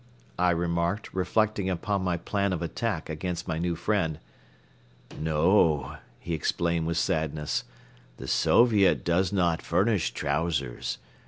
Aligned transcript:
I 0.39 0.49
remarked, 0.49 1.13
reflecting 1.13 1.69
upon 1.69 2.01
my 2.01 2.17
plan 2.17 2.53
of 2.53 2.63
attack 2.63 3.07
against 3.07 3.47
my 3.47 3.59
new 3.59 3.75
friend. 3.75 4.17
"No," 5.19 5.97
he 6.19 6.33
explained 6.33 6.87
with 6.87 6.97
sadness, 6.97 7.65
"the 8.17 8.27
Soviet 8.27 9.05
does 9.05 9.31
not 9.31 9.61
furnish 9.61 10.09
trousers. 10.09 10.97